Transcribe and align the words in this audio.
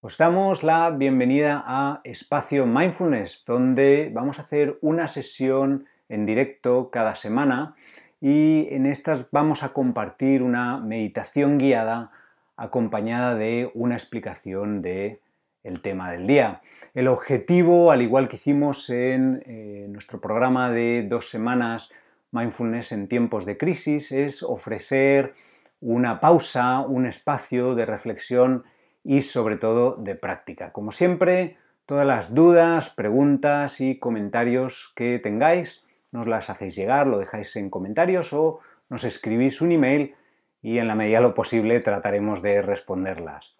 Os 0.00 0.16
damos 0.16 0.62
la 0.62 0.90
bienvenida 0.90 1.60
a 1.66 2.00
Espacio 2.04 2.66
Mindfulness, 2.66 3.42
donde 3.44 4.12
vamos 4.14 4.38
a 4.38 4.42
hacer 4.42 4.78
una 4.80 5.08
sesión 5.08 5.86
en 6.08 6.24
directo 6.24 6.90
cada 6.92 7.16
semana 7.16 7.74
y 8.20 8.68
en 8.70 8.86
estas 8.86 9.28
vamos 9.32 9.64
a 9.64 9.72
compartir 9.72 10.44
una 10.44 10.78
meditación 10.78 11.58
guiada 11.58 12.12
acompañada 12.56 13.34
de 13.34 13.72
una 13.74 13.96
explicación 13.96 14.82
de 14.82 15.20
el 15.64 15.82
tema 15.82 16.12
del 16.12 16.28
día. 16.28 16.62
El 16.94 17.08
objetivo, 17.08 17.90
al 17.90 18.00
igual 18.00 18.28
que 18.28 18.36
hicimos 18.36 18.90
en 18.90 19.42
eh, 19.46 19.86
nuestro 19.88 20.20
programa 20.20 20.70
de 20.70 21.08
dos 21.08 21.28
semanas 21.28 21.90
Mindfulness 22.30 22.92
en 22.92 23.08
tiempos 23.08 23.44
de 23.44 23.58
crisis, 23.58 24.12
es 24.12 24.44
ofrecer 24.44 25.34
una 25.80 26.20
pausa, 26.20 26.82
un 26.82 27.04
espacio 27.04 27.74
de 27.74 27.84
reflexión 27.84 28.62
y 29.08 29.22
sobre 29.22 29.56
todo 29.56 29.96
de 29.96 30.16
práctica. 30.16 30.70
Como 30.70 30.92
siempre, 30.92 31.56
todas 31.86 32.06
las 32.06 32.34
dudas, 32.34 32.90
preguntas 32.90 33.80
y 33.80 33.98
comentarios 33.98 34.92
que 34.94 35.18
tengáis, 35.18 35.82
nos 36.12 36.26
las 36.26 36.50
hacéis 36.50 36.76
llegar, 36.76 37.06
lo 37.06 37.18
dejáis 37.18 37.56
en 37.56 37.70
comentarios 37.70 38.34
o 38.34 38.60
nos 38.90 39.04
escribís 39.04 39.62
un 39.62 39.72
email 39.72 40.14
y 40.60 40.76
en 40.76 40.88
la 40.88 40.94
medida 40.94 41.20
de 41.20 41.22
lo 41.22 41.32
posible 41.32 41.80
trataremos 41.80 42.42
de 42.42 42.60
responderlas. 42.60 43.56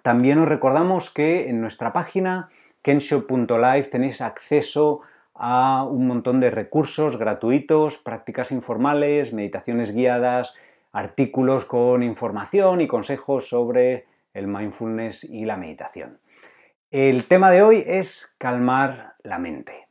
También 0.00 0.38
os 0.38 0.48
recordamos 0.48 1.10
que 1.10 1.50
en 1.50 1.60
nuestra 1.60 1.92
página 1.92 2.48
kensho.live 2.80 3.88
tenéis 3.90 4.22
acceso 4.22 5.02
a 5.34 5.84
un 5.84 6.06
montón 6.06 6.40
de 6.40 6.50
recursos 6.50 7.18
gratuitos, 7.18 7.98
prácticas 7.98 8.52
informales, 8.52 9.34
meditaciones 9.34 9.92
guiadas, 9.92 10.54
artículos 10.92 11.66
con 11.66 12.02
información 12.02 12.80
y 12.80 12.86
consejos 12.86 13.50
sobre 13.50 14.06
el 14.38 14.46
mindfulness 14.46 15.24
y 15.24 15.44
la 15.44 15.56
meditación. 15.56 16.20
El 16.90 17.24
tema 17.24 17.50
de 17.50 17.62
hoy 17.62 17.84
es 17.86 18.34
calmar 18.38 19.14
la 19.22 19.38
mente. 19.38 19.88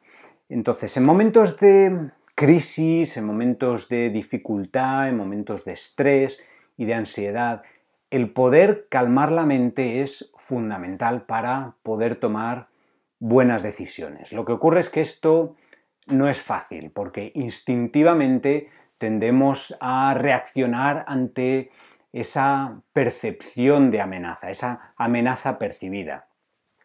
Entonces, 0.49 0.95
en 0.97 1.05
momentos 1.05 1.59
de 1.59 2.11
crisis, 2.33 3.17
en 3.17 3.25
momentos 3.25 3.89
de 3.89 4.09
dificultad, 4.09 5.09
en 5.09 5.17
momentos 5.17 5.65
de 5.65 5.73
estrés 5.73 6.39
y 6.77 6.85
de 6.85 6.93
ansiedad, 6.93 7.63
el 8.09 8.31
poder 8.31 8.87
calmar 8.89 9.31
la 9.31 9.45
mente 9.45 10.01
es 10.01 10.31
fundamental 10.35 11.25
para 11.25 11.75
poder 11.83 12.15
tomar 12.15 12.69
buenas 13.19 13.63
decisiones. 13.63 14.31
Lo 14.31 14.45
que 14.45 14.53
ocurre 14.53 14.79
es 14.79 14.89
que 14.89 15.01
esto 15.01 15.55
no 16.07 16.29
es 16.29 16.41
fácil 16.41 16.91
porque 16.91 17.31
instintivamente 17.35 18.69
tendemos 18.97 19.75
a 19.79 20.13
reaccionar 20.13 21.03
ante 21.07 21.69
esa 22.13 22.81
percepción 22.93 23.91
de 23.91 24.01
amenaza, 24.01 24.49
esa 24.49 24.93
amenaza 24.95 25.59
percibida. 25.59 26.27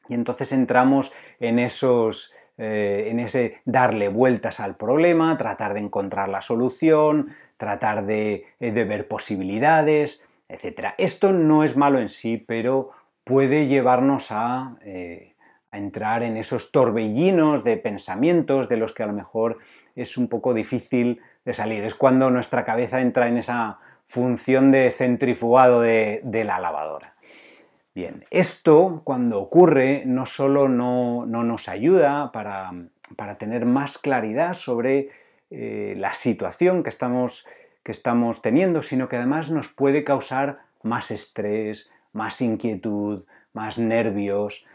Y 0.08 0.14
entonces 0.14 0.52
entramos 0.52 1.12
en 1.38 1.58
esos 1.58 2.34
eh, 2.58 3.08
en 3.10 3.18
ese 3.18 3.62
darle 3.64 4.08
vueltas 4.08 4.60
al 4.60 4.76
problema, 4.76 5.38
tratar 5.38 5.72
de 5.72 5.80
encontrar 5.80 6.28
la 6.28 6.42
solución, 6.42 7.30
tratar 7.56 8.04
de, 8.04 8.44
eh, 8.60 8.70
ver 8.70 9.08
posibilidades, 9.08 10.22
etc. 10.48 10.88
Esto 10.98 11.32
no 11.32 11.64
es 11.64 11.76
malo 11.76 11.98
en 11.98 12.10
sí, 12.10 12.36
pero 12.36 12.90
puede 13.24 13.68
llevarnos 13.68 14.30
eh, 14.84 15.34
a 15.70 15.78
entrar 15.78 16.22
en 16.22 16.36
esos 16.36 16.72
torbellinos 16.72 17.64
de 17.64 17.78
pensamientos 17.78 18.68
de 18.68 18.76
los 18.76 18.92
que 18.92 19.02
a 19.02 19.06
lo 19.06 19.14
mejor 19.14 19.58
es 19.96 20.18
un 20.18 20.28
poco 20.28 20.52
difícil 20.52 21.22
de 21.46 21.54
salir. 21.54 21.82
Es 21.84 21.94
cuando 21.94 22.30
nuestra 22.30 22.64
cabeza 22.64 23.00
entra 23.00 23.28
en 23.28 23.38
esa 23.38 23.78
función 24.04 24.72
de 24.72 24.90
centrifugado 24.90 25.80
de, 25.80 26.20
la 26.44 26.58
lavadora. 26.58 27.14
Bien, 27.94 28.24
esto 28.30 29.02
cuando 29.04 29.40
ocurre 29.40 30.02
no 30.06 30.26
solo 30.26 30.68
no, 30.68 31.26
nos 31.26 31.68
ayuda 31.68 32.32
para, 32.32 32.72
tener 33.38 33.66
más 33.66 33.98
claridad 33.98 34.54
sobre 34.54 35.10
eh, 35.50 35.94
la 35.98 36.14
situación 36.14 36.82
que 36.82 36.88
estamos, 36.88 37.46
que 37.82 37.92
estamos 37.92 38.42
teniendo, 38.42 38.82
sino 38.82 39.08
que 39.08 39.16
además 39.16 39.50
nos 39.50 39.68
puede 39.68 40.04
causar 40.04 40.60
más 40.82 41.10
estrés, 41.10 41.92
más 42.12 42.40
inquietud, 42.40 43.24
más 43.52 43.78
nervios, 43.78 44.66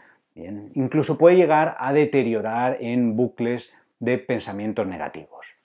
incluso 0.74 1.18
puede 1.18 1.36
llegar 1.36 1.76
a 1.78 1.92
deteriorar 1.92 2.76
en 2.80 3.16
bucles 3.16 3.74
de 3.98 4.18
pensamientos 4.18 4.86
negativos. 4.86 5.56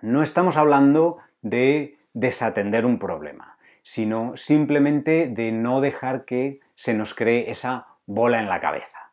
No 0.00 0.22
estamos 0.22 0.56
hablando 0.56 1.18
de 1.42 1.97
desatender 2.18 2.84
un 2.84 2.98
problema, 2.98 3.56
sino 3.82 4.36
simplemente 4.36 5.28
de 5.28 5.52
no 5.52 5.80
dejar 5.80 6.24
que 6.24 6.60
se 6.74 6.92
nos 6.92 7.14
cree 7.14 7.50
esa 7.50 7.86
bola 8.06 8.40
en 8.40 8.48
la 8.48 8.60
cabeza. 8.60 9.12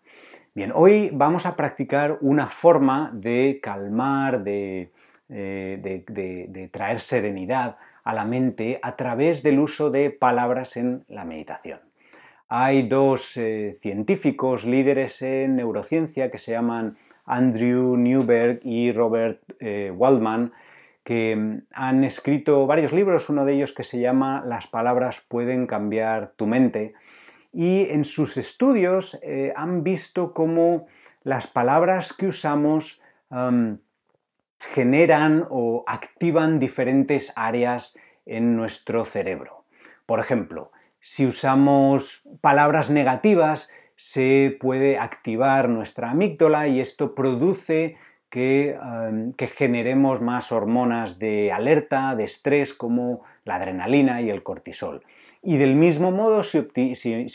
Bien, 0.55 0.71
hoy 0.73 1.11
vamos 1.13 1.45
a 1.45 1.55
practicar 1.55 2.17
una 2.21 2.47
forma 2.47 3.11
de 3.13 3.59
calmar, 3.61 4.43
de, 4.43 4.91
eh, 5.29 6.69
traer 6.71 6.99
serenidad 6.99 7.77
a 8.03 8.13
la 8.13 8.25
mente 8.25 8.79
a 8.81 8.95
través 8.95 9.43
del 9.43 9.59
uso 9.59 9.91
de 9.91 10.09
palabras 10.09 10.75
en 10.75 11.05
la 11.07 11.25
meditación. 11.25 11.81
Hay 12.47 12.87
dos 12.87 13.37
eh, 13.37 13.73
científicos 13.79 14.65
líderes 14.65 15.21
en 15.21 15.57
neurociencia 15.57 16.31
que 16.31 16.37
se 16.37 16.51
llaman 16.51 16.97
Andrew 17.25 17.97
Newberg 17.97 18.61
y 18.63 18.91
Robert 18.91 19.41
eh, 19.59 19.91
Waldman, 19.95 20.53
que 21.05 21.35
mm, 21.37 21.67
han 21.71 22.03
escrito 22.03 22.67
varios 22.67 22.91
libros, 22.91 23.29
uno 23.29 23.45
de 23.45 23.53
ellos 23.53 23.71
que 23.71 23.83
se 23.83 24.01
llama 24.01 24.43
Las 24.45 24.67
palabras 24.67 25.21
pueden 25.25 25.67
cambiar 25.67 26.33
tu 26.35 26.47
mente, 26.47 26.93
y 27.53 27.87
en 27.91 28.03
sus 28.03 28.35
estudios 28.35 29.17
eh, 29.21 29.53
han 29.55 29.83
visto 29.83 30.33
cómo 30.33 30.87
las 31.23 31.47
palabras 31.47 32.11
que 32.11 32.27
usamos 32.27 33.01
generan 34.59 35.45
o 35.49 35.83
activan 35.87 36.59
diferentes 36.59 37.33
áreas 37.35 37.97
en 38.25 38.55
nuestro 38.55 39.05
cerebro. 39.05 39.65
Por 40.05 40.19
ejemplo, 40.19 40.71
si 40.99 41.25
usamos 41.25 42.27
palabras 42.41 42.89
negativas, 42.89 43.69
se 43.95 44.57
puede 44.59 44.97
activar 44.97 45.69
nuestra 45.69 46.11
amígdala 46.11 46.67
y 46.67 46.79
esto 46.79 47.15
produce 47.15 47.97
Em, 48.35 49.31
que, 49.33 49.47
generemos 49.47 50.21
más 50.21 50.51
hormonas 50.51 51.19
de 51.19 51.53
alerta, 51.53 52.15
de 52.15 52.25
estrés, 52.25 52.73
como 52.73 53.21
la 53.45 53.55
adrenalina 53.55 54.21
y 54.21 54.29
el 54.29 54.43
cortisol. 54.43 55.03
Y 55.41 55.55
del 55.57 55.75
mismo 55.75 56.11
modo, 56.11 56.43
si, 56.43 56.59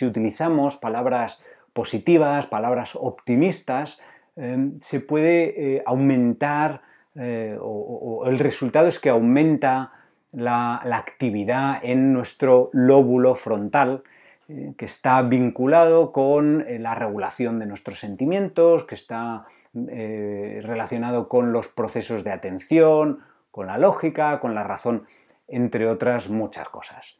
utilizamos 0.04 0.76
palabras 0.76 1.42
positivas, 1.72 2.46
palabras 2.46 2.96
optimistas, 2.96 4.00
em, 4.36 4.78
se 4.80 5.00
puede 5.00 5.76
eh, 5.76 5.82
aumentar, 5.86 6.82
eh, 7.14 7.56
o, 7.60 8.26
el 8.26 8.38
resultado 8.38 8.88
es 8.88 8.98
que 8.98 9.08
aumenta 9.08 9.92
la, 10.32 10.82
la 10.84 10.98
actividad 10.98 11.80
en 11.82 12.12
nuestro 12.12 12.68
lóbulo 12.74 13.34
frontal, 13.36 14.02
eh, 14.48 14.74
que 14.76 14.84
está 14.84 15.22
vinculado 15.22 16.12
con 16.12 16.64
la 16.68 16.94
regulación 16.94 17.58
de 17.58 17.66
nuestros 17.66 18.00
sentimientos, 18.00 18.84
que 18.84 18.96
está 18.96 19.46
eh, 19.88 20.60
relacionado 20.64 21.28
con 21.28 21.52
los 21.52 21.68
procesos 21.68 22.24
de 22.24 22.32
atención, 22.32 23.20
con 23.52 23.68
la 23.68 23.78
lógica, 23.78 24.40
con 24.40 24.54
la 24.54 24.64
razón, 24.64 25.06
entre 25.46 25.86
otras 25.86 26.28
muchas 26.28 26.68
cosas. 26.68 27.18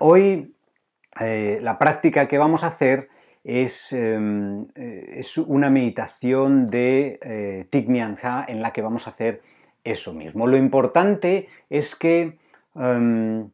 Hoy 0.00 0.54
eh, 1.18 1.60
la 1.62 1.78
práctica 1.78 2.28
que 2.28 2.36
vamos 2.36 2.62
a 2.62 2.66
hacer 2.66 3.08
es, 3.42 3.94
em, 3.94 4.66
eh, 4.74 5.22
una 5.46 5.70
meditación 5.70 6.68
de 6.68 7.66
Hanh 7.72 8.44
en 8.48 8.60
la 8.60 8.72
que 8.74 8.82
vamos 8.82 9.06
a 9.06 9.10
hacer 9.10 9.40
eso 9.82 10.12
mismo. 10.12 10.46
Lo 10.46 10.58
importante 10.58 11.48
es 11.70 11.96
que 11.96 12.38
em, 12.74 13.50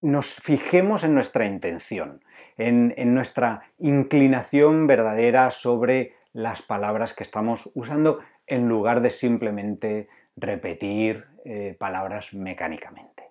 nos 0.00 0.34
fijemos 0.34 1.04
en 1.04 1.14
nuestra 1.14 1.46
intención, 1.46 2.24
en, 2.58 2.92
en, 2.96 3.14
nuestra 3.14 3.62
inclinación 3.78 4.88
verdadera 4.88 5.52
sobre 5.52 6.12
las 6.34 6.60
palabras 6.60 7.14
que 7.14 7.22
estamos 7.22 7.70
usando 7.74 8.20
en 8.46 8.68
lugar 8.68 9.00
de 9.00 9.10
simplemente 9.10 10.08
repetir 10.36 11.24
eh, 11.44 11.76
palabras 11.78 12.34
mecánicamente. 12.34 13.30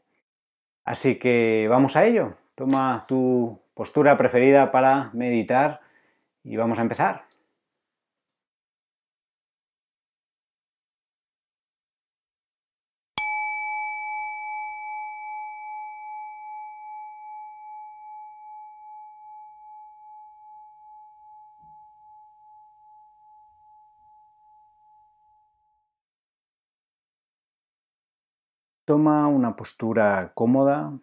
Así 0.86 1.20
que 1.20 1.68
vamos 1.70 1.96
a 1.96 2.06
ello. 2.06 2.38
Toma 2.56 3.06
tu 3.08 3.62
postura 3.74 4.18
preferida 4.18 4.72
para 4.72 5.12
meditar 5.14 5.82
y 6.44 6.56
vamos 6.56 6.80
a 6.80 6.82
empezar. 6.82 7.26
Toma 28.94 29.28
una 29.28 29.56
postura 29.56 30.34
cómoda 30.36 31.00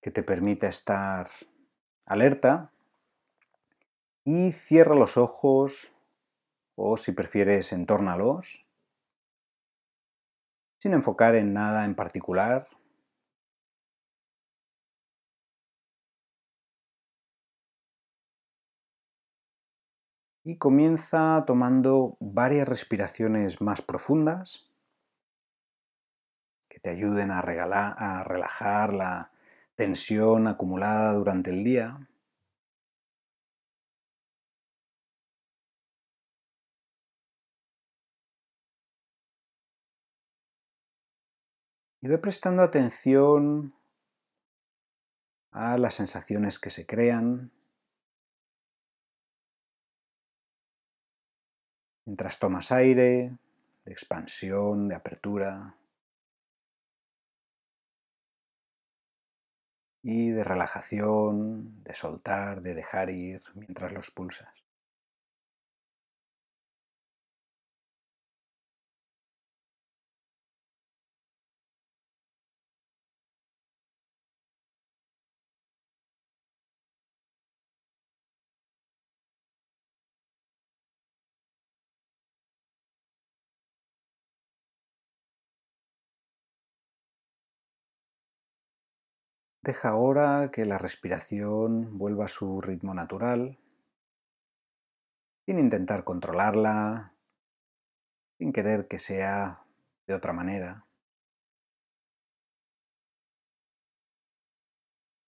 que 0.00 0.12
te 0.12 0.22
permita 0.22 0.68
estar 0.68 1.28
alerta 2.06 2.72
y 4.22 4.52
cierra 4.52 4.94
los 4.94 5.16
ojos 5.16 5.90
o 6.76 6.96
si 6.96 7.10
prefieres 7.10 7.72
entórnalos 7.72 8.64
sin 10.78 10.94
enfocar 10.94 11.34
en 11.34 11.54
nada 11.54 11.84
en 11.86 11.96
particular. 11.96 12.68
Y 20.44 20.56
comienza 20.56 21.42
tomando 21.48 22.16
varias 22.20 22.68
respiraciones 22.68 23.60
más 23.60 23.82
profundas 23.82 24.69
te 26.82 26.90
ayuden 26.90 27.30
a, 27.30 27.40
a 27.40 28.24
relajar 28.24 28.92
la 28.94 29.30
tensión 29.74 30.46
acumulada 30.46 31.12
durante 31.12 31.50
el 31.50 31.64
día. 31.64 32.06
Y 42.02 42.08
ve 42.08 42.18
prestando 42.18 42.62
atención 42.62 43.74
a 45.50 45.76
las 45.76 45.94
sensaciones 45.94 46.58
que 46.58 46.70
se 46.70 46.86
crean 46.86 47.52
mientras 52.06 52.38
tomas 52.38 52.72
aire, 52.72 53.38
de 53.84 53.92
expansión, 53.92 54.88
de 54.88 54.94
apertura 54.94 55.76
y 60.02 60.30
de 60.30 60.44
relajación, 60.44 61.82
de 61.84 61.94
soltar, 61.94 62.60
de 62.62 62.74
dejar 62.74 63.10
ir 63.10 63.42
mientras 63.54 63.92
los 63.92 64.10
pulsas. 64.10 64.59
Deja 89.62 89.90
ahora 89.90 90.50
que 90.50 90.64
la 90.64 90.78
respiración 90.78 91.98
vuelva 91.98 92.24
a 92.24 92.28
su 92.28 92.62
ritmo 92.62 92.94
natural, 92.94 93.58
sin 95.44 95.58
intentar 95.58 96.02
controlarla, 96.02 97.14
sin 98.38 98.54
querer 98.54 98.88
que 98.88 98.98
sea 98.98 99.66
de 100.06 100.14
otra 100.14 100.32
manera. 100.32 100.86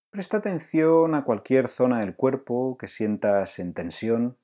Presta 0.09 0.39
atención 0.39 1.15
a 1.15 1.25
cualquier 1.25 1.69
zona 1.69 2.01
del 2.01 2.17
cuerpo 2.17 2.79
que 2.79 2.89
sientas 2.89 3.59
en 3.59 3.75
tensión, 3.75 4.39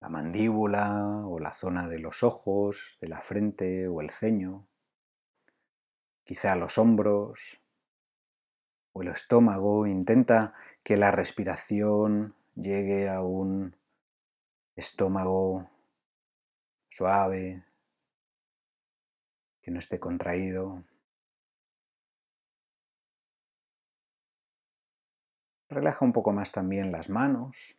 la 0.00 0.08
mandíbula 0.08 1.22
o 1.26 1.40
la 1.40 1.52
zona 1.52 1.88
de 1.88 1.98
los 1.98 2.22
ojos, 2.22 2.96
de 3.00 3.08
la 3.08 3.20
frente 3.20 3.88
o 3.88 4.00
el 4.00 4.10
ceño 4.10 4.68
quizá 6.26 6.56
los 6.56 6.76
hombros 6.76 7.62
o 8.92 9.02
el 9.02 9.08
estómago. 9.08 9.86
Intenta 9.86 10.54
que 10.82 10.98
la 10.98 11.10
respiración 11.12 12.34
llegue 12.54 13.08
a 13.08 13.22
un 13.22 13.76
estómago 14.74 15.70
suave, 16.90 17.64
que 19.62 19.70
no 19.70 19.78
esté 19.78 19.98
contraído. 20.00 20.84
Relaja 25.68 26.04
un 26.04 26.12
poco 26.12 26.32
más 26.32 26.52
también 26.52 26.92
las 26.92 27.08
manos. 27.08 27.76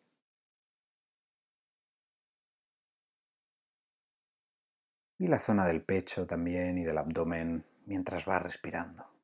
Y 5.20 5.28
la 5.28 5.40
zona 5.40 5.66
del 5.66 5.84
pecho 5.84 6.28
también 6.28 6.78
y 6.78 6.84
del 6.84 6.98
abdomen 6.98 7.66
mientras 7.88 8.26
vas 8.26 8.44
respirando. 8.44 9.17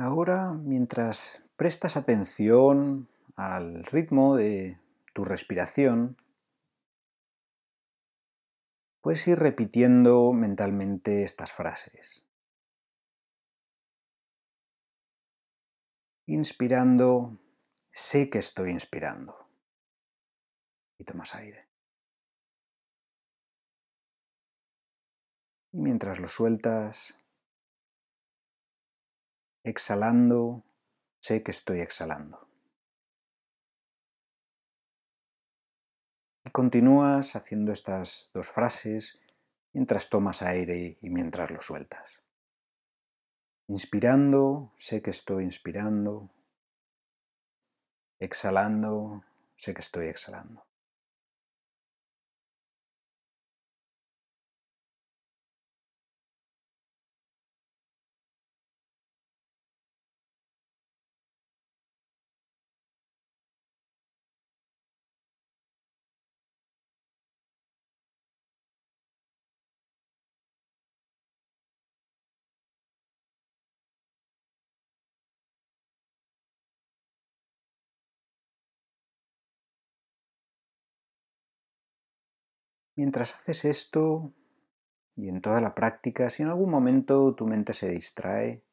Ahora, 0.00 0.52
mientras 0.52 1.42
prestas 1.56 1.96
atención 1.96 3.08
al 3.34 3.82
ritmo 3.82 4.36
de 4.36 4.78
tu 5.12 5.24
respiración, 5.24 6.16
puedes 9.00 9.26
ir 9.26 9.40
repitiendo 9.40 10.32
mentalmente 10.32 11.24
estas 11.24 11.50
frases. 11.50 12.24
Inspirando, 16.26 17.40
sé 17.90 18.30
que 18.30 18.38
estoy 18.38 18.70
inspirando. 18.70 19.48
Y 20.96 21.02
tomas 21.02 21.34
aire. 21.34 21.66
Y 25.72 25.80
mientras 25.80 26.20
lo 26.20 26.28
sueltas, 26.28 27.18
Exhalando, 29.68 30.64
sé 31.20 31.42
que 31.42 31.50
estoy 31.50 31.80
exhalando. 31.80 32.48
Y 36.46 36.50
continúas 36.50 37.36
haciendo 37.36 37.72
estas 37.72 38.30
dos 38.32 38.48
frases 38.48 39.20
mientras 39.74 40.08
tomas 40.08 40.40
aire 40.40 40.96
y 41.02 41.10
mientras 41.10 41.50
lo 41.50 41.60
sueltas. 41.60 42.22
Inspirando, 43.66 44.72
sé 44.78 45.02
que 45.02 45.10
estoy 45.10 45.44
inspirando. 45.44 46.30
Exhalando, 48.18 49.22
sé 49.58 49.74
que 49.74 49.82
estoy 49.82 50.06
exhalando. 50.06 50.67
Mientras 82.98 83.32
haces 83.32 83.64
esto 83.64 84.32
y 85.14 85.28
en 85.28 85.40
toda 85.40 85.60
la 85.60 85.72
práctica, 85.72 86.30
si 86.30 86.42
en 86.42 86.48
algún 86.48 86.68
momento 86.68 87.32
tu 87.36 87.46
mente 87.46 87.72
se 87.72 87.88
distrae, 87.88 88.64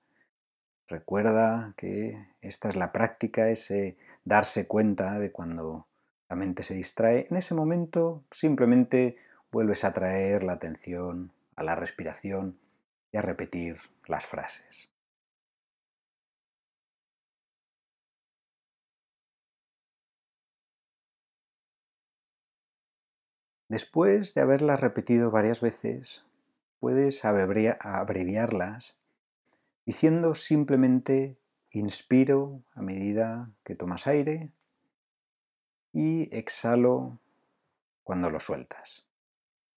recuerda 0.88 1.75
que 1.77 2.29
esta 2.41 2.70
es 2.70 2.75
la 2.75 2.91
práctica, 2.91 3.50
ese 3.50 3.98
darse 4.24 4.65
cuenta 4.65 5.20
de 5.20 5.32
cuando 5.32 5.86
la 6.27 6.36
mente 6.36 6.63
se 6.63 6.74
distrae. 6.74 7.27
En 7.29 7.38
ese 7.38 7.53
momento 7.53 8.24
simplemente 8.32 9.15
vuelves 9.51 9.84
a 9.84 9.94
traer 9.94 10.41
la 10.41 10.53
atención 10.53 11.32
a 11.55 11.62
la 11.62 11.75
respiración 11.75 12.58
y 13.12 13.17
a 13.17 13.22
repetir 13.22 13.77
las 14.08 14.25
frases. 14.25 14.89
Después 23.75 24.34
de 24.34 24.39
haberlas 24.39 24.79
repetido 24.79 25.32
varias 25.32 25.60
veces, 25.60 26.25
puedes 26.79 27.25
abreviarlas 27.25 28.98
diciendo 29.86 30.34
simplemente 30.34 31.38
inspiro 31.72 32.63
a 32.74 32.82
medida 32.82 33.51
que 33.65 33.75
tomas 33.75 34.08
aire 34.08 34.53
y 35.91 36.34
exhalo 36.34 37.20
cuando 38.05 38.29
lo 38.29 38.39
sueltas. 38.39 39.10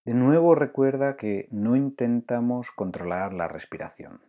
De 0.04 0.14
nuevo 0.14 0.54
recuerda 0.54 1.16
que 1.16 1.48
no 1.50 1.74
intentamos 1.74 2.70
controlar 2.70 3.32
la 3.32 3.48
respiración. 3.48 4.22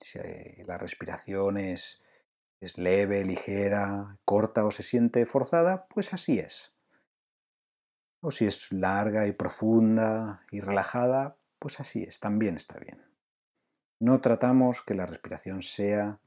Si 0.00 0.18
la 0.64 0.76
respiración 0.76 1.56
es, 1.56 2.02
es 2.58 2.78
leve, 2.78 3.24
ligera, 3.24 4.18
corta 4.24 4.64
o 4.64 4.72
se 4.72 4.82
siente 4.82 5.24
forzada, 5.24 5.86
pues 5.86 6.12
así 6.12 6.40
es. 6.40 6.71
O 8.24 8.30
si 8.30 8.46
es 8.46 8.70
larga 8.70 9.26
y 9.26 9.32
profunda 9.32 10.46
y 10.52 10.60
relajada, 10.60 11.36
pues 11.58 11.80
así 11.80 12.04
es, 12.04 12.20
también 12.20 12.54
está 12.54 12.78
bien. 12.78 13.04
No 13.98 14.20
tratamos 14.20 14.80
que 14.80 14.94
la 14.94 15.06
respiración 15.06 15.60
sea 15.62 16.20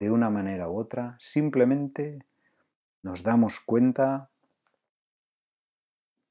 de 0.00 0.10
una 0.10 0.28
manera 0.28 0.68
u 0.68 0.76
otra, 0.76 1.16
simplemente 1.20 2.26
nos 3.02 3.22
damos 3.22 3.60
cuenta 3.60 4.28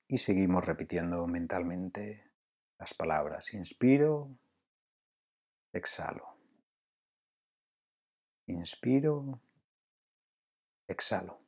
y 0.07 0.17
seguimos 0.17 0.65
repitiendo 0.65 1.25
mentalmente 1.27 2.29
las 2.77 2.93
palabras 2.93 3.53
inspiro, 3.53 4.37
exhalo. 5.71 6.27
Inspiro, 8.47 9.39
exhalo. 10.87 11.44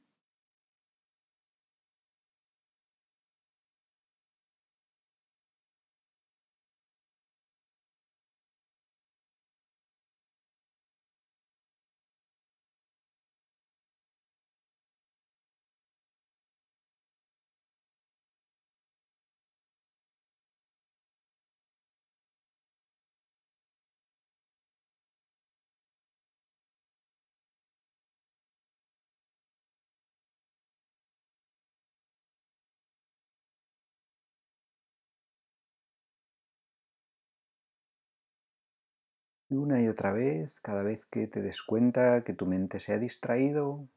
Y 39.49 39.55
una 39.55 39.81
y 39.81 39.87
otra 39.87 40.11
vez, 40.11 40.59
cada 40.59 40.83
vez 40.83 41.05
que 41.05 41.27
te 41.27 41.41
des 41.41 41.61
cuenta 41.61 42.23
que 42.23 42.33
tu 42.33 42.45
mente 42.45 42.79
se 42.79 42.93
ha 42.93 42.99
distraído, 42.99 43.87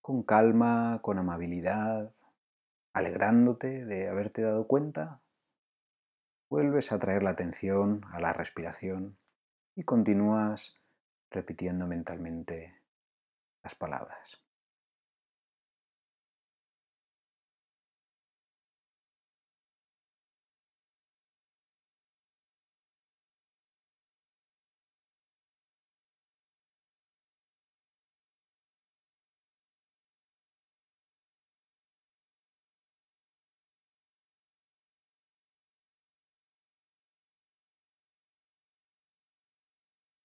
con 0.00 0.22
calma, 0.22 1.00
con 1.02 1.18
amabilidad, 1.18 2.12
alegrándote 2.94 3.84
de 3.84 4.08
haberte 4.08 4.42
dado 4.42 4.66
cuenta, 4.66 5.20
vuelves 6.48 6.92
a 6.92 6.98
traer 6.98 7.22
la 7.22 7.30
atención 7.30 8.02
a 8.10 8.20
la 8.20 8.32
respiración 8.32 9.18
y 9.74 9.84
continúas 9.84 10.80
repitiendo 11.30 11.86
mentalmente 11.86 12.82
las 13.62 13.74
palabras. 13.74 14.41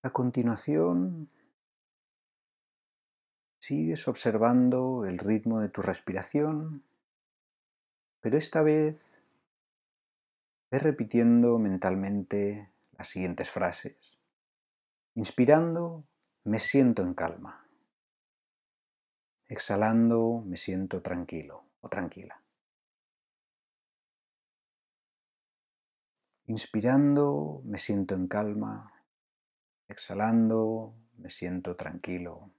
A 0.03 0.11
continuación, 0.11 1.29
sigues 3.59 4.07
observando 4.07 5.05
el 5.05 5.17
ritmo 5.17 5.59
de 5.59 5.69
tu 5.69 5.81
respiración, 5.81 6.83
pero 8.21 8.37
esta 8.37 8.61
vez 8.61 9.19
ves 10.69 10.83
repitiendo 10.83 11.57
mentalmente 11.57 12.69
las 12.91 13.07
siguientes 13.07 13.49
frases. 13.49 14.19
Inspirando, 15.15 16.05
me 16.43 16.59
siento 16.59 17.01
en 17.01 17.13
calma. 17.13 17.67
Exhalando, 19.47 20.43
me 20.45 20.57
siento 20.57 21.01
tranquilo 21.01 21.65
o 21.81 21.89
tranquila. 21.89 22.43
Inspirando, 26.45 27.61
me 27.65 27.77
siento 27.77 28.15
en 28.15 28.27
calma. 28.27 28.96
Exhalando, 29.87 30.95
me 31.17 31.29
siento 31.29 31.75
tranquilo. 31.75 32.51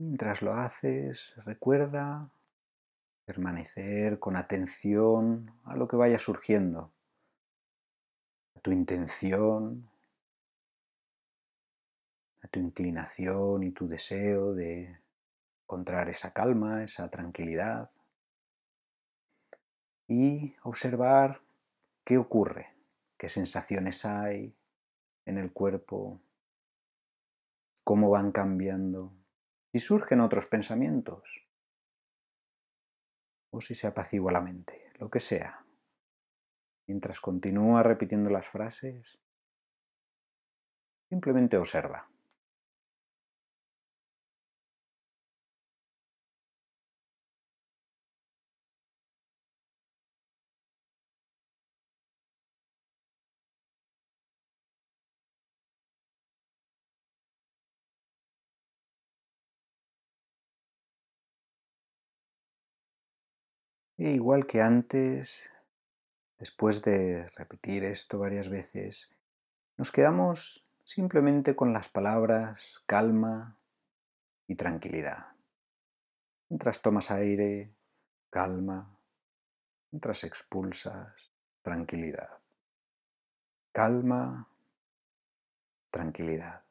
Mientras 0.00 0.42
lo 0.42 0.52
haces, 0.52 1.34
recuerda 1.44 2.30
permanecer 3.24 4.20
con 4.20 4.36
atención 4.36 5.52
a 5.64 5.74
lo 5.74 5.88
que 5.88 5.96
vaya 5.96 6.20
surgiendo, 6.20 6.92
a 8.54 8.60
tu 8.60 8.70
intención, 8.70 9.90
a 12.42 12.46
tu 12.46 12.60
inclinación 12.60 13.64
y 13.64 13.72
tu 13.72 13.88
deseo 13.88 14.54
de 14.54 15.00
encontrar 15.64 16.08
esa 16.08 16.32
calma, 16.32 16.84
esa 16.84 17.10
tranquilidad 17.10 17.90
y 20.06 20.54
observar 20.62 21.42
qué 22.04 22.18
ocurre, 22.18 22.72
qué 23.16 23.28
sensaciones 23.28 24.04
hay 24.04 24.54
en 25.26 25.38
el 25.38 25.52
cuerpo, 25.52 26.20
cómo 27.82 28.10
van 28.10 28.30
cambiando 28.30 29.17
si 29.72 29.80
surgen 29.80 30.20
otros 30.20 30.46
pensamientos, 30.46 31.48
o 33.50 33.60
si 33.60 33.74
se 33.74 33.86
apacigua 33.86 34.32
la 34.32 34.40
mente, 34.40 34.92
lo 34.98 35.10
que 35.10 35.20
sea. 35.20 35.64
Mientras 36.86 37.20
continúa 37.20 37.82
repitiendo 37.82 38.30
las 38.30 38.46
frases, 38.46 39.18
simplemente 41.08 41.56
observa. 41.56 42.10
E 63.98 64.12
igual 64.12 64.46
que 64.46 64.62
antes, 64.62 65.52
después 66.38 66.82
de 66.82 67.28
repetir 67.30 67.82
esto 67.82 68.20
varias 68.20 68.48
veces, 68.48 69.10
nos 69.76 69.90
quedamos 69.90 70.64
simplemente 70.84 71.56
con 71.56 71.72
las 71.72 71.88
palabras 71.88 72.80
calma 72.86 73.58
y 74.46 74.54
tranquilidad. 74.54 75.32
Mientras 76.48 76.80
tomas 76.80 77.10
aire, 77.10 77.74
calma. 78.30 78.96
Mientras 79.90 80.22
expulsas, 80.22 81.32
tranquilidad. 81.62 82.38
Calma, 83.72 84.48
tranquilidad. 85.90 86.67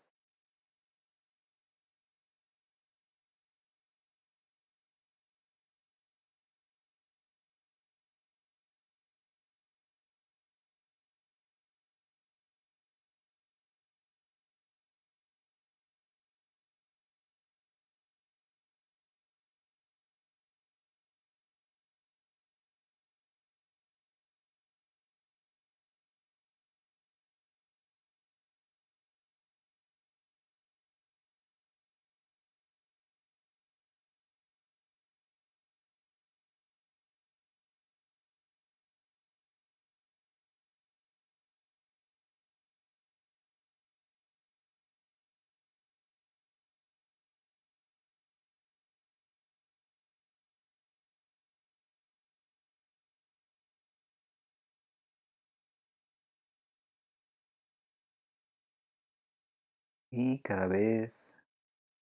Y 60.10 60.40
cada 60.40 60.68
vez 60.68 61.36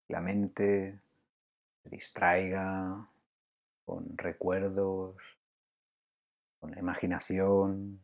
la 0.08 0.22
mente 0.22 1.00
se 1.84 1.90
distraiga 1.90 3.10
con 3.84 4.18
recuerdos, 4.18 5.16
con 6.60 6.72
la 6.72 6.80
imaginación, 6.80 8.02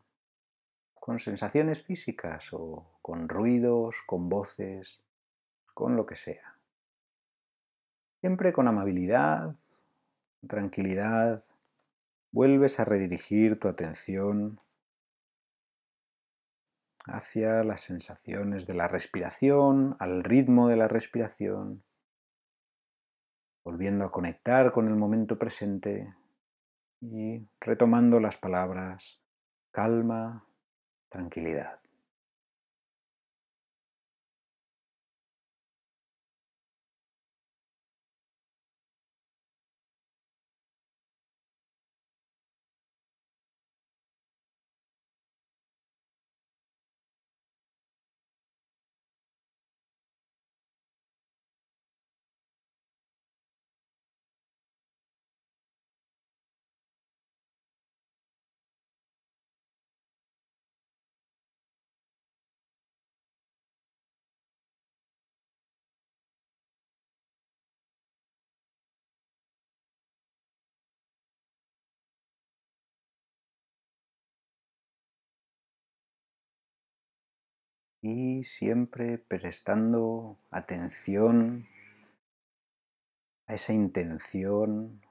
con 0.96 1.20
sensaciones 1.20 1.84
físicas 1.84 2.50
o 2.52 3.00
con 3.02 3.30
ruidos, 3.30 3.96
con 4.06 4.30
voces, 4.30 5.02
con 5.74 5.96
lo 5.96 6.06
que 6.06 6.16
sea. 6.16 6.56
Siempre 8.20 8.54
con 8.54 8.68
amabilidad, 8.68 9.56
tranquilidad, 10.48 11.44
vuelves 12.32 12.80
a 12.80 12.86
redirigir 12.86 13.60
tu 13.60 13.68
atención 13.68 14.60
hacia 17.06 17.64
las 17.64 17.82
sensaciones 17.82 18.68
de 18.68 18.74
la 18.74 18.88
respiración, 18.88 19.96
al 20.00 20.24
ritmo 20.24 20.68
de 20.68 20.78
la 20.78 20.88
respiración, 20.88 21.84
volviendo 23.64 24.06
a 24.06 24.12
conectar 24.12 24.72
con 24.72 24.88
el 24.88 24.96
momento 24.96 25.38
presente 25.38 26.16
y 27.02 27.48
retomando 27.60 28.20
las 28.20 28.38
palabras 28.38 29.22
calma, 29.72 30.46
tranquilidad. 31.10 31.81
Y 78.02 78.44
siempre 78.44 79.20
prestando 79.20 80.40
atención 80.50 81.68
a 83.46 83.54
esa 83.54 83.74
intención, 83.74 85.02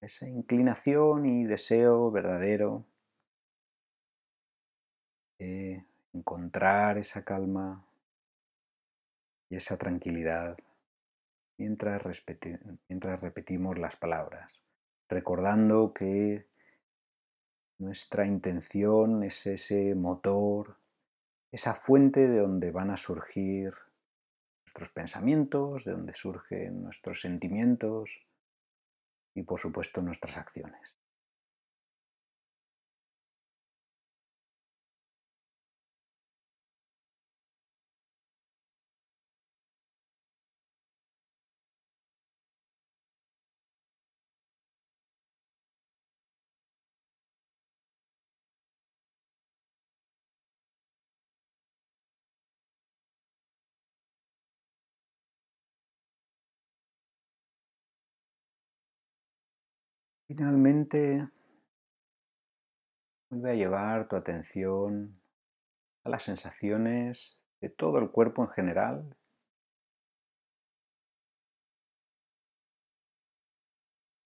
esa 0.00 0.28
inclinación 0.28 1.26
y 1.26 1.44
deseo 1.44 2.10
verdadero 2.10 2.84
de 5.38 5.84
encontrar 6.12 6.98
esa 6.98 7.24
calma 7.24 7.86
y 9.48 9.56
esa 9.56 9.78
tranquilidad 9.78 10.58
mientras, 11.58 12.24
mientras 12.88 13.20
repetimos 13.20 13.78
las 13.78 13.96
palabras, 13.96 14.60
recordando 15.08 15.92
que 15.92 16.48
nuestra 17.78 18.26
intención 18.26 19.22
es 19.22 19.46
ese 19.46 19.94
motor 19.94 20.77
esa 21.50 21.74
fuente 21.74 22.28
de 22.28 22.38
donde 22.38 22.70
van 22.70 22.90
a 22.90 22.96
surgir 22.96 23.74
nuestros 24.66 24.90
pensamientos, 24.90 25.84
de 25.84 25.92
donde 25.92 26.14
surgen 26.14 26.82
nuestros 26.82 27.20
sentimientos 27.20 28.26
y 29.34 29.42
por 29.42 29.58
supuesto 29.58 30.02
nuestras 30.02 30.36
acciones. 30.36 31.00
Finalmente, 60.28 61.26
vuelve 63.30 63.50
a 63.50 63.54
llevar 63.54 64.08
tu 64.08 64.16
atención 64.16 65.18
a 66.04 66.10
las 66.10 66.24
sensaciones 66.24 67.40
de 67.62 67.70
todo 67.70 67.98
el 67.98 68.10
cuerpo 68.10 68.42
en 68.42 68.50
general. 68.50 69.16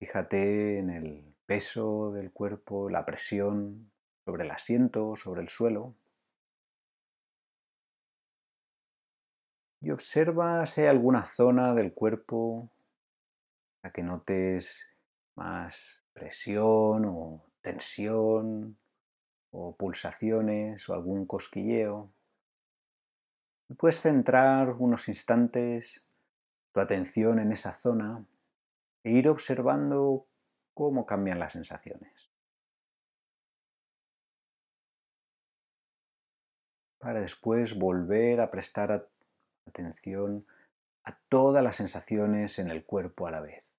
Fíjate 0.01 0.79
en 0.79 0.91
el 0.91 1.37
peso 1.47 2.11
del 2.11 2.33
cuerpo, 2.33 2.91
la 2.91 3.07
presión 3.07 3.93
sobre 4.25 4.43
el 4.43 4.51
asiento, 4.51 5.15
sobre 5.15 5.43
el 5.43 5.49
suelo. 5.49 5.95
Y 9.81 9.93
observa 9.93 10.67
si 10.67 10.81
hay 10.81 10.88
alguna 10.88 11.25
zona 11.25 11.77
del 11.77 11.95
cuerpo 11.95 12.73
a 13.85 13.93
que 13.93 14.03
notes 14.03 14.91
más 15.35 16.03
presión 16.12 17.05
o 17.07 17.45
tensión 17.61 18.79
o 19.51 19.77
pulsaciones 19.77 20.88
o 20.88 20.95
algún 20.95 21.27
cosquilleo. 21.27 22.12
Y 23.68 23.75
puedes 23.75 24.01
centrar 24.01 24.71
unos 24.79 25.09
instantes 25.09 26.07
tu 26.73 26.81
atención 26.81 27.38
en 27.38 27.53
esa 27.53 27.73
zona 27.75 28.27
e 29.05 29.12
ir 29.12 29.29
observando 29.29 30.27
cómo 30.75 31.07
cambian 31.07 31.38
las 31.38 31.53
sensaciones. 31.53 32.31
Para 36.99 37.21
después 37.21 37.79
volver 37.79 38.40
a 38.40 38.51
prestar 38.51 39.09
atención 39.66 40.47
a 41.05 41.18
todas 41.29 41.62
las 41.62 41.77
sensaciones 41.77 42.59
en 42.59 42.71
el 42.71 42.85
cuerpo 42.85 43.27
a 43.27 43.33
la 43.33 43.40
vez. 43.40 43.75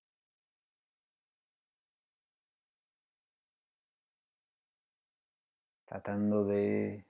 Tratando 5.86 6.46
de 6.46 7.06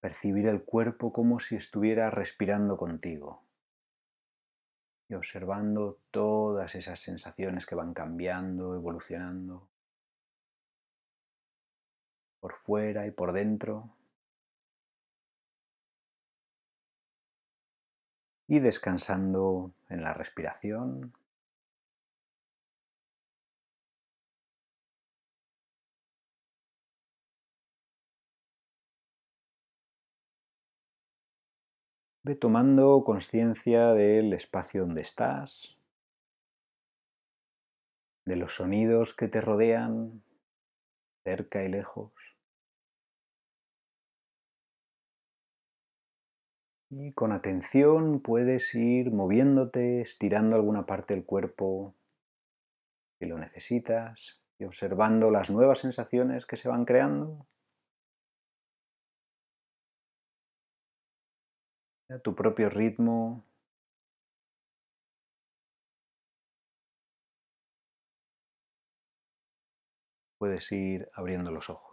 percibir 0.00 0.46
el 0.46 0.64
cuerpo 0.64 1.12
como 1.12 1.40
si 1.40 1.56
estuviera 1.56 2.10
respirando 2.10 2.76
contigo. 2.76 3.42
Y 5.08 5.14
observando 5.14 5.98
todas 6.10 6.74
esas 6.74 7.00
sensaciones 7.00 7.66
que 7.66 7.74
van 7.74 7.94
cambiando, 7.94 8.74
evolucionando. 8.74 9.68
Por 12.40 12.54
fuera 12.54 13.06
y 13.06 13.10
por 13.10 13.32
dentro. 13.32 13.90
Y 18.48 18.60
descansando 18.60 19.72
en 19.88 20.02
la 20.02 20.14
respiración, 20.14 21.12
Ve 32.26 32.34
tomando 32.34 33.04
conciencia 33.04 33.92
del 33.92 34.32
espacio 34.32 34.80
donde 34.80 35.02
estás, 35.02 35.78
de 38.24 38.34
los 38.34 38.56
sonidos 38.56 39.14
que 39.14 39.28
te 39.28 39.40
rodean, 39.40 40.24
cerca 41.22 41.62
y 41.62 41.68
lejos. 41.68 42.12
Y 46.90 47.12
con 47.12 47.30
atención 47.30 48.18
puedes 48.18 48.74
ir 48.74 49.12
moviéndote, 49.12 50.00
estirando 50.00 50.56
alguna 50.56 50.84
parte 50.84 51.14
del 51.14 51.24
cuerpo 51.24 51.94
si 53.20 53.26
lo 53.26 53.38
necesitas 53.38 54.42
y 54.58 54.64
observando 54.64 55.30
las 55.30 55.48
nuevas 55.48 55.78
sensaciones 55.78 56.44
que 56.44 56.56
se 56.56 56.68
van 56.68 56.86
creando. 56.86 57.46
A 62.08 62.18
tu 62.18 62.34
propio 62.34 62.68
ritmo. 62.68 63.44
Puedes 70.38 70.72
ir 70.72 71.10
abriendo 71.14 71.50
los 71.50 71.68
ojos. 71.68 71.85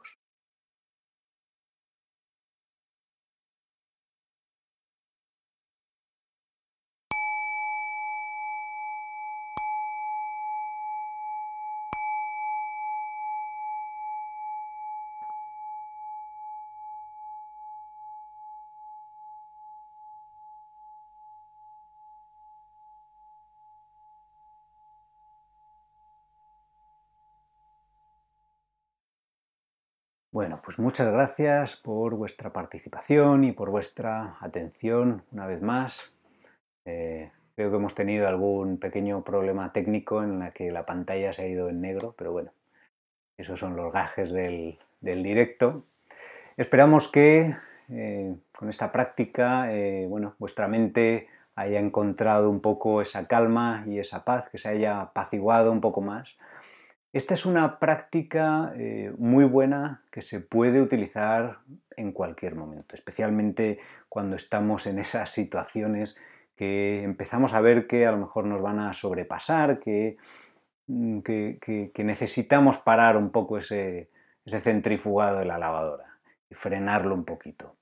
Bueno, 30.33 30.59
pues 30.63 30.79
muchas 30.79 31.09
gracias 31.09 31.75
por 31.75 32.15
vuestra 32.15 32.51
participación 32.51 33.43
y 33.43 33.51
por 33.51 33.69
vuestra 33.69 34.35
atención 34.41 35.23
una 35.31 35.45
vez 35.45 35.61
más. 35.61 36.11
Eh, 36.85 37.31
creo 37.55 37.69
que 37.69 37.75
hemos 37.75 37.93
tenido 37.93 38.27
algún 38.27 38.79
pequeño 38.79 39.23
problema 39.23 39.71
técnico 39.71 40.23
en 40.23 40.39
la 40.39 40.49
que 40.49 40.71
la 40.71 40.87
pantalla 40.87 41.33
se 41.33 41.43
ha 41.43 41.47
ido 41.47 41.69
en 41.69 41.81
negro, 41.81 42.15
pero 42.17 42.31
bueno, 42.31 42.51
esos 43.37 43.59
son 43.59 43.75
los 43.75 43.93
gajes 43.93 44.31
del, 44.31 44.79
directo. 45.01 45.85
Esperamos 46.57 47.09
que 47.09 47.55
eh, 47.89 48.35
con 48.57 48.69
esta 48.69 48.91
práctica, 48.91 49.71
eh, 49.71 50.07
bueno, 50.09 50.33
vuestra 50.39 50.67
mente 50.67 51.27
haya 51.53 51.79
encontrado 51.79 52.49
un 52.49 52.59
poco 52.59 53.03
esa 53.03 53.27
calma 53.27 53.83
y 53.85 53.99
esa 53.99 54.25
paz, 54.25 54.49
que 54.49 54.57
se 54.57 54.69
haya 54.69 54.99
apaciguado 54.99 55.71
un 55.71 55.79
poco 55.79 56.01
más 56.01 56.35
esta 57.13 57.35
es 57.35 57.45
una 57.45 57.77
práctica 57.77 58.73
eh, 58.75 59.13
muy 59.19 59.45
buena 59.45 60.01
que 60.11 60.21
se 60.21 60.39
puede 60.39 60.81
utilizar 60.81 61.59
en 61.95 62.11
cualquier 62.11 62.55
momento, 62.55 62.95
especialmente 62.95 63.77
cuando 64.09 64.35
estamos 64.35 64.87
en 64.87 64.97
esas 64.97 65.29
situaciones 65.29 66.17
que 66.55 67.03
empezamos 67.03 67.53
a 67.53 67.61
ver 67.61 67.85
que 67.85 68.07
a 68.07 68.11
lo 68.11 68.17
mejor 68.17 68.45
nos 68.45 68.63
van 68.63 68.79
a 68.79 68.93
sobrepasar, 68.93 69.79
que, 69.79 70.17
mm, 70.87 71.19
necesitamos 71.97 72.79
parar 72.79 73.15
un 73.15 73.29
poco 73.29 73.59
ese 73.59 74.09
centrifugado 74.45 75.39
de 75.39 75.45
la 75.45 75.59
lavadora 75.59 76.17
y 76.49 76.55
frenarlo 76.55 77.13
un 77.13 77.25
poquito. 77.25 77.75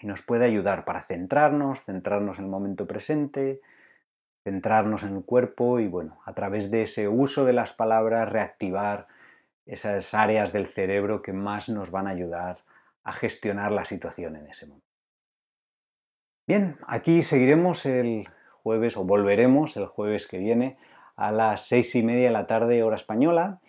Y 0.00 0.06
nos 0.06 0.22
puede 0.22 0.44
ayudar 0.44 0.84
para 0.84 1.02
centrarnos, 1.02 1.80
centrarnos 1.84 2.38
en 2.38 2.44
el 2.44 2.50
momento 2.50 2.86
presente, 2.86 3.60
centrarnos 4.44 5.02
en 5.02 5.16
el 5.16 5.24
cuerpo 5.24 5.78
y 5.78 5.88
bueno, 5.88 6.20
a 6.24 6.34
través 6.34 6.70
de 6.70 6.82
ese 6.82 7.08
uso 7.08 7.44
de 7.44 7.52
las 7.52 7.72
palabras 7.72 8.28
reactivar 8.28 9.06
esas 9.66 10.14
áreas 10.14 10.52
del 10.52 10.66
cerebro 10.66 11.22
que 11.22 11.32
más 11.32 11.68
nos 11.68 11.90
van 11.90 12.06
a 12.06 12.10
ayudar 12.10 12.58
a 13.04 13.12
gestionar 13.12 13.72
la 13.72 13.84
situación 13.84 14.36
en 14.36 14.46
ese 14.46 14.66
momento. 14.66 14.86
Bien, 16.46 16.76
aquí 16.86 17.22
seguiremos 17.22 17.86
el 17.86 18.28
jueves 18.62 18.96
o 18.96 19.04
volveremos 19.04 19.76
el 19.76 19.86
jueves 19.86 20.26
que 20.26 20.38
viene 20.38 20.76
a 21.16 21.30
las 21.30 21.68
seis 21.68 21.94
y 21.94 22.02
media 22.02 22.26
de 22.26 22.32
la 22.32 22.46
tarde 22.46 22.82
hora 22.82 22.96
española. 22.96 23.60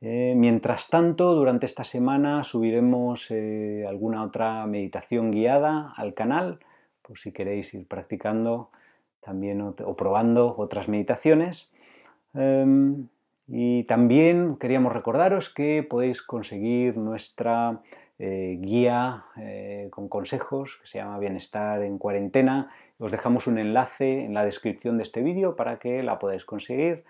Eh, 0.00 0.34
mientras 0.36 0.88
tanto, 0.88 1.34
durante 1.34 1.66
esta 1.66 1.84
semana 1.84 2.44
subiremos 2.44 3.30
eh, 3.30 3.84
alguna 3.88 4.22
otra 4.22 4.66
meditación 4.66 5.30
guiada 5.30 5.92
al 5.96 6.14
canal, 6.14 6.60
por 7.02 7.18
si 7.18 7.32
queréis 7.32 7.74
ir 7.74 7.86
practicando 7.86 8.70
también 9.22 9.60
o, 9.62 9.96
probando 9.96 10.54
otras 10.58 10.88
meditaciones. 10.88 11.70
Em, 12.34 13.08
y 13.48 13.84
también 13.84 14.56
queríamos 14.56 14.92
recordaros 14.92 15.50
que 15.50 15.82
podéis 15.82 16.22
conseguir 16.22 16.96
nuestra 16.96 17.82
eh, 18.18 18.56
guía 18.60 19.24
eh, 19.36 19.88
con 19.90 20.08
consejos 20.08 20.78
que 20.80 20.86
se 20.86 20.98
llama 20.98 21.18
Bienestar 21.18 21.82
en 21.82 21.98
cuarentena. 21.98 22.70
Os 22.98 23.10
dejamos 23.10 23.46
un 23.46 23.58
enlace 23.58 24.24
en 24.24 24.34
la 24.34 24.44
descripción 24.44 24.96
de 24.96 25.02
este 25.02 25.22
vídeo 25.22 25.56
para 25.56 25.78
que 25.78 26.02
la 26.02 26.18
podáis 26.18 26.44
conseguir. 26.44 27.04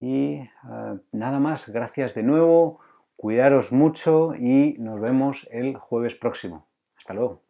Y 0.00 0.34
eh, 0.36 0.48
nada 1.12 1.38
más, 1.38 1.68
gracias 1.68 2.14
de 2.14 2.22
nuevo, 2.22 2.80
cuidaros 3.16 3.72
mucho 3.72 4.34
y 4.34 4.76
nos 4.78 5.00
vemos 5.00 5.48
el 5.50 5.76
jueves 5.76 6.14
próximo. 6.14 6.66
Hasta 6.96 7.14
luego. 7.14 7.47